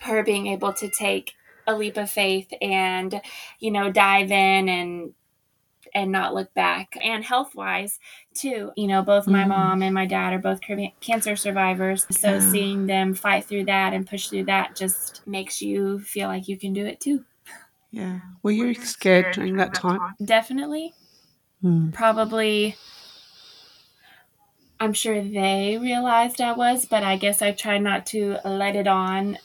[0.00, 1.34] her being able to take
[1.66, 3.20] a leap of faith and,
[3.60, 5.14] you know, dive in and
[5.96, 6.94] and not look back.
[7.02, 7.98] And health wise,
[8.34, 9.48] too, you know, both my mm.
[9.48, 10.60] mom and my dad are both
[11.00, 12.06] cancer survivors.
[12.10, 12.50] So yeah.
[12.50, 16.58] seeing them fight through that and push through that just makes you feel like you
[16.58, 17.24] can do it too.
[17.90, 18.20] Yeah.
[18.42, 20.00] Were you scared during that time?
[20.22, 20.92] Definitely.
[21.62, 21.92] Hmm.
[21.92, 22.76] Probably.
[24.78, 28.86] I'm sure they realized I was, but I guess I try not to let it
[28.86, 29.38] on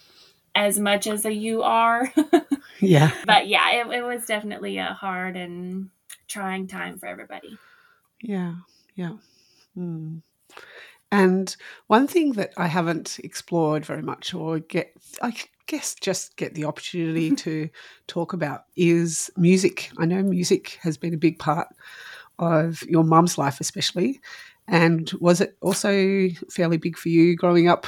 [0.53, 2.13] as much as a you are.
[2.81, 3.11] yeah.
[3.25, 5.89] But yeah, it, it was definitely a hard and
[6.31, 7.57] trying time for everybody.
[8.21, 8.55] Yeah.
[8.95, 9.17] Yeah.
[9.75, 10.17] Hmm.
[11.11, 11.55] And
[11.87, 15.33] one thing that I haven't explored very much or get, I
[15.67, 17.69] guess, just get the opportunity to
[18.07, 19.91] talk about is music.
[19.97, 21.67] I know music has been a big part
[22.39, 24.21] of your mum's life, especially.
[24.67, 27.85] And was it also fairly big for you growing up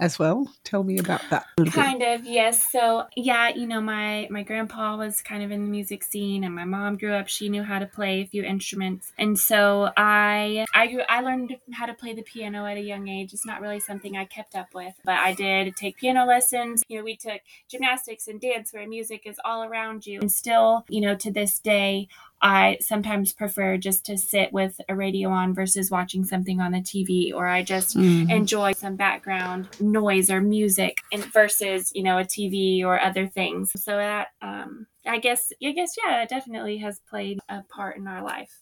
[0.00, 0.50] as well.
[0.64, 1.46] Tell me about that.
[1.70, 2.20] Kind bit.
[2.20, 2.70] of, yes.
[2.70, 6.54] So yeah, you know, my my grandpa was kind of in the music scene, and
[6.54, 7.28] my mom grew up.
[7.28, 11.56] She knew how to play a few instruments, and so I I grew I learned
[11.72, 13.32] how to play the piano at a young age.
[13.32, 16.82] It's not really something I kept up with, but I did take piano lessons.
[16.88, 20.84] You know, we took gymnastics and dance, where music is all around you, and still,
[20.88, 22.08] you know, to this day,
[22.42, 26.80] I sometimes prefer just to sit with a radio on versus watching something on the
[26.80, 28.30] TV, or I just mm-hmm.
[28.30, 33.72] enjoy some background noise or music and versus, you know, a TV or other things.
[33.82, 38.06] So that, um, I guess, I guess, yeah, it definitely has played a part in
[38.06, 38.60] our life.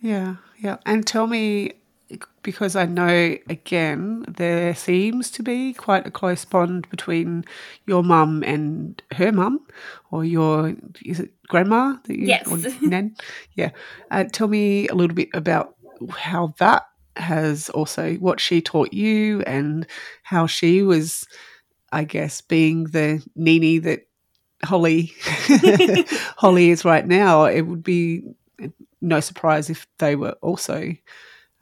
[0.00, 0.78] Yeah, yeah.
[0.84, 1.74] And tell me
[2.42, 7.44] because I know again there seems to be quite a close bond between
[7.86, 9.60] your mum and her mum,
[10.10, 10.74] or your
[11.04, 13.16] is it grandma that you yes, or nan?
[13.54, 13.70] Yeah.
[14.10, 15.76] Uh, tell me a little bit about
[16.10, 19.86] how that has also what she taught you and
[20.22, 21.26] how she was,
[21.92, 24.06] I guess, being the Nini that
[24.64, 25.12] Holly
[26.36, 27.44] Holly is right now.
[27.44, 28.22] It would be
[29.00, 30.94] no surprise if they were also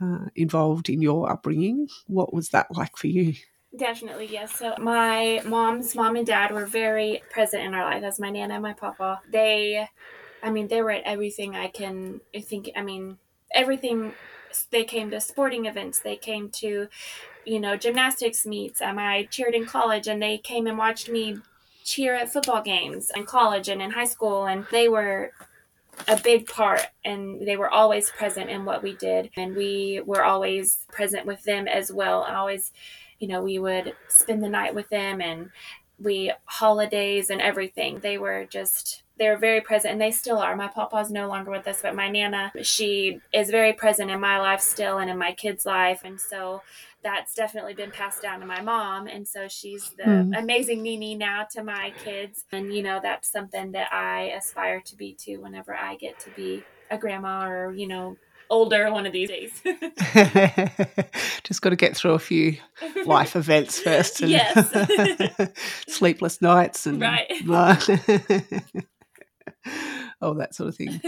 [0.02, 1.88] uh, involved in your upbringing.
[2.06, 3.34] What was that like for you?
[3.76, 4.56] Definitely, yes.
[4.56, 8.02] So my mom's mom and dad were very present in our life.
[8.02, 9.22] That's my nana and my papa.
[9.30, 9.88] They,
[10.42, 12.70] I mean, they were at everything I can I think.
[12.76, 13.18] I mean,
[13.54, 14.12] everything.
[14.70, 16.00] They came to sporting events.
[16.00, 16.88] They came to,
[17.46, 18.82] you know, gymnastics meets.
[18.82, 21.38] Um, I cheered in college, and they came and watched me
[21.84, 24.44] cheer at football games in college and in high school.
[24.44, 25.32] And they were
[26.08, 30.24] a big part and they were always present in what we did and we were
[30.24, 32.24] always present with them as well.
[32.24, 32.72] And always
[33.18, 35.50] you know we would spend the night with them and
[35.98, 38.00] we holidays and everything.
[38.00, 40.56] They were just they were very present and they still are.
[40.56, 44.38] My papa's no longer with us but my nana she is very present in my
[44.38, 46.62] life still and in my kids life and so
[47.02, 50.38] that's definitely been passed down to my mom and so she's the mm.
[50.38, 54.96] amazing Nini now to my kids and you know that's something that I aspire to
[54.96, 58.16] be too whenever I get to be a grandma or you know
[58.52, 59.62] older one of these days.
[61.42, 62.58] Just got to get through a few
[63.06, 64.20] life events first.
[64.20, 64.70] And yes.
[65.88, 67.26] sleepless nights and right.
[70.20, 71.00] all that sort of thing.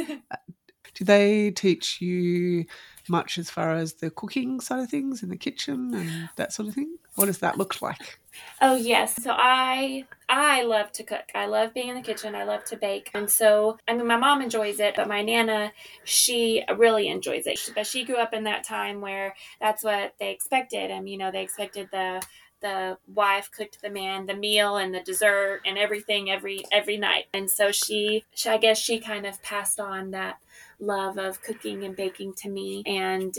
[0.94, 2.64] Do they teach you
[3.08, 6.68] much as far as the cooking side of things in the kitchen and that sort
[6.68, 6.96] of thing?
[7.16, 8.18] What does that look like?
[8.60, 11.30] Oh yes, so I I love to cook.
[11.34, 12.34] I love being in the kitchen.
[12.34, 15.72] I love to bake, and so I mean, my mom enjoys it, but my nana
[16.04, 17.60] she really enjoys it.
[17.74, 21.30] But she grew up in that time where that's what they expected, and you know
[21.30, 22.22] they expected the
[22.60, 27.26] the wife cooked the man the meal and the dessert and everything every every night.
[27.34, 30.38] And so she, she i guess she kind of passed on that
[30.78, 32.82] love of cooking and baking to me.
[32.86, 33.36] And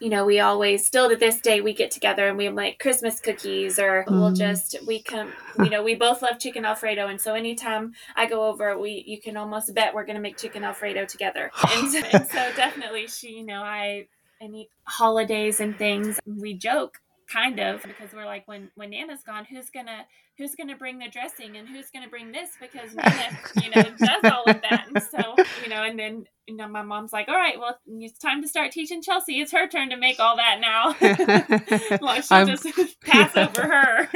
[0.00, 3.20] you know we always still to this day we get together and we make christmas
[3.20, 4.10] cookies or mm.
[4.10, 7.08] we'll just we come you know we both love chicken alfredo.
[7.08, 10.36] And so anytime i go over we you can almost bet we're going to make
[10.36, 11.50] chicken alfredo together.
[11.74, 14.06] And so, and so definitely she you know i
[14.44, 16.20] any holidays and things.
[16.26, 20.04] We joke kind of because we're like when when nana's gone who's gonna
[20.36, 22.50] who's gonna bring the dressing and who's gonna bring this?
[22.60, 24.86] Because nana you know does all of that.
[24.92, 28.18] And so you know and then you know my mom's like all right well it's
[28.18, 29.40] time to start teaching chelsea.
[29.40, 30.94] It's her turn to make all that now.
[32.00, 33.48] Well she'll just pass yeah.
[33.48, 34.08] over her.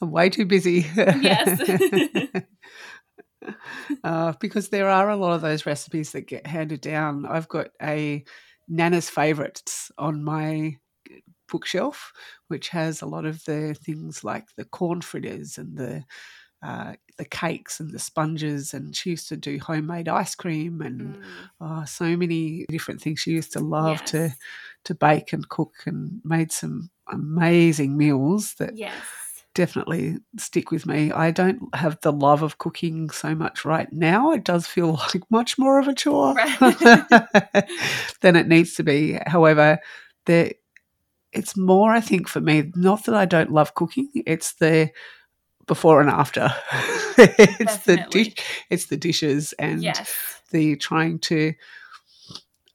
[0.00, 0.86] I'm way too busy.
[0.96, 1.60] Yes.
[4.04, 7.24] Uh, because there are a lot of those recipes that get handed down.
[7.24, 8.24] I've got a
[8.68, 10.76] Nana's favorites on my
[11.48, 12.12] bookshelf,
[12.48, 16.04] which has a lot of the things like the corn fritters and the
[16.60, 21.16] uh, the cakes and the sponges, and she used to do homemade ice cream and
[21.16, 21.22] Mm.
[21.60, 23.20] oh, so many different things.
[23.20, 24.30] She used to love to
[24.84, 29.04] to bake and cook, and made some amazing meals that Yes.
[29.54, 31.12] definitely stick with me.
[31.12, 34.32] I don't have the love of cooking so much right now.
[34.32, 36.58] It does feel like much more of a chore Right.
[38.20, 39.18] than it needs to be.
[39.26, 39.78] However,
[40.26, 40.52] there
[41.32, 44.90] it's more I think for me not that I don't love cooking, it's the
[45.66, 46.52] before and after.
[47.18, 48.34] it's the dish
[48.70, 50.40] it's the dishes and yes.
[50.50, 51.54] the trying to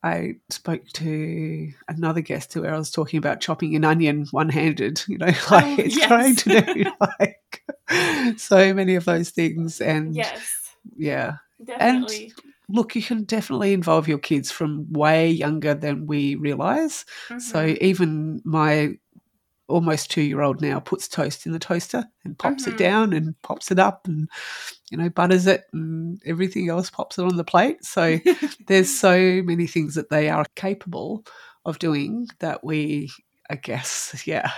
[0.03, 5.01] I spoke to another guest where I was talking about chopping an onion one handed,
[5.07, 6.07] you know, like Oh, it's yes.
[6.07, 9.79] trying to do like so many of those things.
[9.79, 10.75] And Yes.
[10.97, 12.33] yeah, Definitely.
[12.73, 17.05] Look, you can definitely involve your kids from way younger than we realize.
[17.39, 17.77] So Mhm.
[17.81, 18.95] even my
[19.69, 22.73] almost two year old now puts toast in the toaster and pops Mhm.
[22.73, 24.29] it down and pops it up and
[24.91, 27.83] you know butters it and everything else pops it on the plate.
[27.85, 28.19] So
[28.67, 31.25] there's so many things that they are capable
[31.65, 33.09] of doing that we,
[33.49, 34.51] I guess, yeah,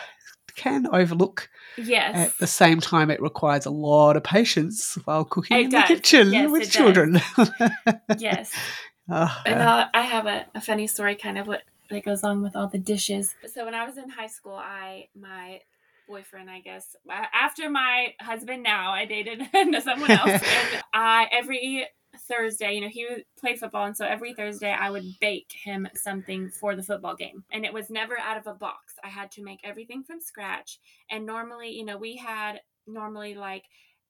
[0.56, 1.50] can overlook.
[1.78, 2.16] yes.
[2.16, 5.90] At the same time, it requires a lot of patience while cooking It in does.
[5.90, 7.20] the kitchen Yes, with children.
[8.18, 8.52] yes.
[9.08, 12.42] Ah, And uh, I have a, a funny story kind of what that goes along
[12.42, 13.36] with all the dishes.
[13.54, 15.60] So when I was in high school, I my
[16.08, 16.96] boyfriend, I guess,
[17.34, 19.42] after my husband now, I dated
[19.84, 21.88] someone else, and I every
[22.28, 25.88] Thursday, you know, he would play football, and so every Thursday I would bake him
[25.96, 28.94] something for the football game, and it was never out of a box.
[29.04, 30.80] I had to make everything from scratch,
[31.12, 33.64] and normally, you know, we had normally like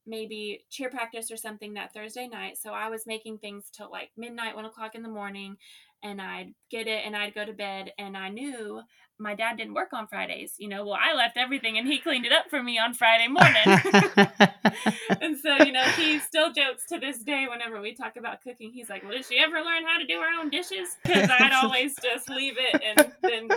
[0.08, 2.58] maybe cheer practice or something that Thursday night.
[2.58, 5.58] So I was making things till like midnight, one o'clock in the morning,
[6.04, 7.92] and I'd get it and I'd go to bed.
[7.98, 8.82] And I knew
[9.18, 10.54] my dad didn't work on Fridays.
[10.58, 13.28] You know, well, I left everything and he cleaned it up for me on Friday
[13.28, 13.64] morning.
[15.22, 18.72] and so, you know, he still jokes to this day whenever we talk about cooking.
[18.74, 20.90] He's like, Well, did she ever learn how to do her own dishes?
[21.04, 23.50] Because I'd always just leave it and then,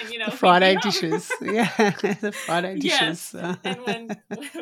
[0.00, 1.30] and, you know, the he'd be Friday dishes.
[1.42, 1.70] Yeah,
[2.20, 3.32] the Friday dishes.
[3.34, 3.34] Yes.
[3.64, 4.08] And when,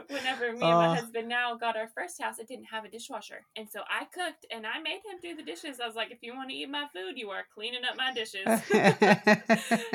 [0.09, 0.79] whenever me and Oh.
[0.79, 4.05] my husband now got our first house, it didn't have a dishwasher, and so I
[4.05, 5.81] cooked and I made him do the dishes.
[5.83, 8.13] I was like, "If you want to eat my food, you are cleaning up my
[8.13, 8.47] dishes."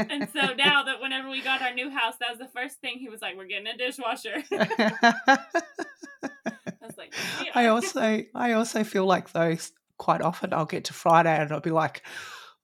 [0.10, 3.00] and so now that whenever we got our new house, that was the first thing
[3.00, 5.38] he was like, "We're getting a dishwasher." I
[6.82, 10.94] was like, "Yeah." I also I also feel like those quite often I'll get to
[10.94, 12.04] Friday and I'll be like,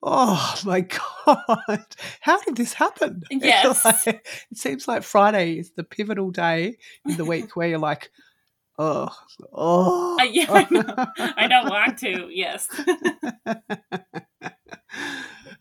[0.04, 0.82] oh my
[1.26, 1.86] god,
[2.22, 3.24] how did this happen?
[3.32, 3.84] Yes.
[3.84, 8.12] like- it seems like Friday is the pivotal day in the week where you're like,
[8.78, 9.10] oh,
[9.52, 11.06] oh, Uh, yeah, I know.
[11.38, 12.30] I don't want to.
[12.32, 12.68] Yes.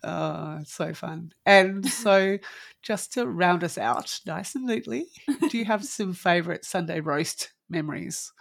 [0.05, 1.33] Oh, so fun.
[1.45, 2.39] And so,
[2.83, 5.07] just to round us out nice and neatly,
[5.51, 8.33] do you have some favourite Sunday roast memories?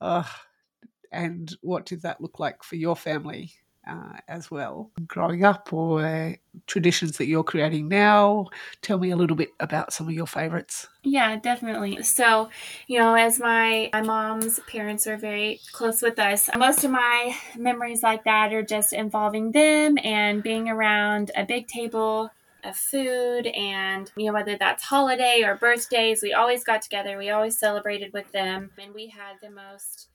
[0.00, 0.24] Uh,
[1.12, 3.52] and what did that look like for your family
[3.88, 4.90] uh, as well?
[5.06, 6.32] Growing up or uh,
[6.66, 8.46] traditions that you're creating now?
[8.82, 10.86] Tell me a little bit about some of your favourites.
[11.02, 12.02] Yeah, definitely.
[12.02, 12.50] So,
[12.86, 17.34] you know, as my my mom's parents were very close with us, most of my
[17.56, 22.30] memories like that are just involving them and being around a big table
[22.64, 27.30] of food and you know whether that's holiday or birthdays we always got together we
[27.30, 30.08] always celebrated with them and we had the most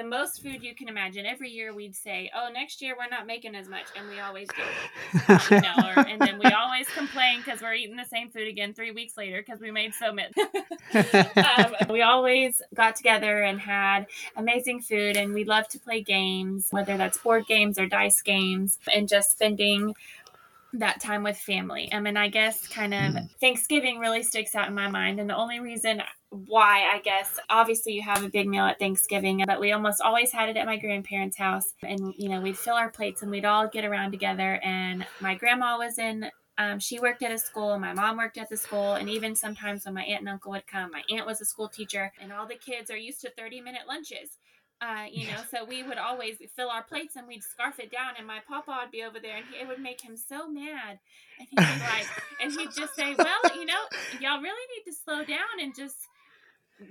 [0.00, 3.26] the most food you can imagine every year we'd say oh next year we're not
[3.26, 4.62] making as much and we always do
[6.08, 9.42] and then we always complain because we're eating the same food again three weeks later
[9.44, 10.32] because we made so much.
[11.36, 16.68] um, we always got together and had amazing food, and we love to play games,
[16.70, 19.94] whether that's board games or dice games, and just spending
[20.74, 21.88] that time with family.
[21.92, 23.30] I mean, I guess kind of Mm.
[23.40, 27.92] Thanksgiving really sticks out in my mind, and the only reason why I guess obviously
[27.92, 30.76] you have a big meal at Thanksgiving, but we almost always had it at my
[30.76, 34.60] grandparents' house, and you know we'd fill our plates and we'd all get around together.
[34.62, 36.30] And my grandma was in.
[36.58, 39.86] Um, she worked at a school, my mom worked at the school, and even sometimes
[39.86, 42.46] when my aunt and uncle would come, my aunt was a school teacher, and all
[42.46, 44.36] the kids are used to 30 minute lunches.
[44.82, 48.14] Uh, you know, so we would always fill our plates and we'd scarf it down,
[48.16, 50.98] and my papa would be over there, and he, it would make him so mad.
[51.38, 52.06] And he'd be like,
[52.40, 53.82] and he'd just say, "Well, you know,
[54.20, 55.96] y'all really need to slow down and just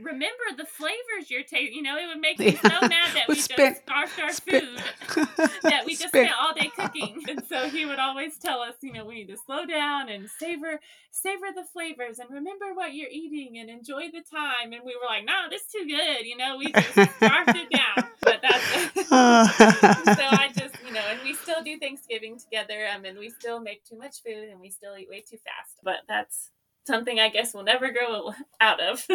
[0.01, 3.35] remember the flavors you're tasting." You know, it would make me so mad that We
[3.35, 5.27] we, spent- just scarfed our spent- food
[5.63, 7.21] that we just Spent- spent all day cooking.
[7.27, 10.29] And so he would always tell us, you know, we need to slow down and
[10.29, 10.79] savor
[11.11, 14.73] savor the flavors and remember what you're eating and enjoy the time.
[14.73, 16.25] And we were like, no, this is too good.
[16.25, 18.09] You know, we just scarfed it down.
[18.21, 22.87] But that's so I just, you know, and we still do Thanksgiving together.
[22.95, 25.77] Um, and we still make too much food and we still eat way too fast.
[25.83, 26.51] But that's
[26.85, 28.31] something I guess we'll never grow
[28.61, 29.05] out of.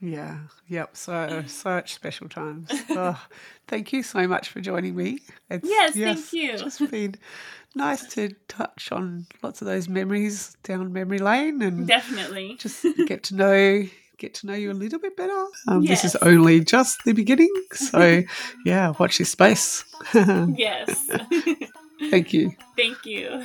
[0.00, 0.96] Yeah, yep.
[0.96, 2.70] So, such special times.
[2.90, 3.22] Oh,
[3.68, 5.18] thank you so much for joining me.
[5.50, 6.52] It's, yes, thank you.
[6.52, 7.16] It's just been
[7.74, 13.22] nice to touch on lots of those memories down memory lane and definitely just get
[13.24, 13.84] to know
[14.18, 15.44] get to know you a little bit better.
[15.68, 16.02] Um, yes.
[16.02, 18.22] This is only just the beginning, so
[18.64, 19.84] yeah, watch this space.
[20.14, 21.08] yes.
[22.10, 22.52] Thank you.
[22.76, 23.44] Thank you.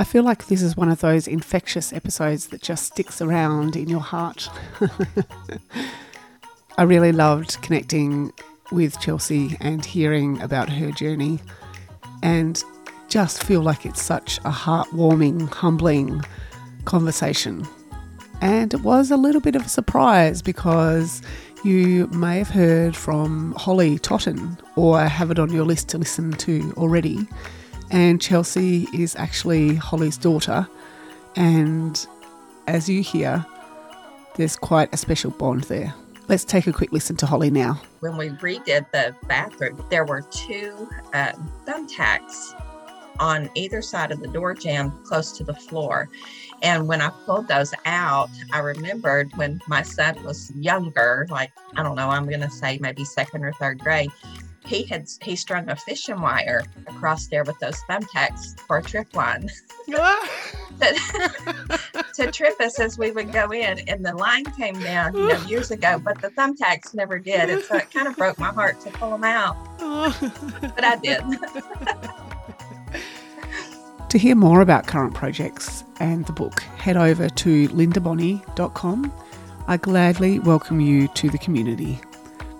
[0.00, 3.88] I feel like this is one of those infectious episodes that just sticks around in
[3.88, 4.48] your heart.
[6.78, 8.32] I really loved connecting
[8.70, 11.40] with Chelsea and hearing about her journey,
[12.22, 12.62] and
[13.08, 16.22] just feel like it's such a heartwarming, humbling
[16.84, 17.66] conversation.
[18.40, 21.22] And it was a little bit of a surprise because
[21.64, 26.32] you may have heard from Holly Totten or have it on your list to listen
[26.34, 27.26] to already.
[27.90, 30.68] And Chelsea is actually Holly's daughter.
[31.36, 32.06] And
[32.66, 33.44] as you hear,
[34.36, 35.94] there's quite a special bond there.
[36.28, 37.80] Let's take a quick listen to Holly now.
[38.00, 41.32] When we redid the bathroom, there were two uh,
[41.64, 42.54] thumbtacks
[43.18, 46.08] on either side of the door jamb close to the floor.
[46.62, 51.82] And when I pulled those out, I remembered when my son was younger, like, I
[51.82, 54.10] don't know, I'm going to say maybe second or third grade,
[54.68, 59.14] he had he strung a fishing wire across there with those thumbtacks for a trip
[59.14, 59.48] line
[62.14, 63.80] to trip us as we would go in.
[63.88, 67.50] And the line came down, you know, years ago, but the thumbtacks never did.
[67.50, 69.56] And so it kind of broke my heart to pull them out.
[69.78, 71.22] but I did.
[74.08, 79.12] To hear more about current projects and the book, head over to lindabonney.com.
[79.66, 82.00] I gladly welcome you to the community.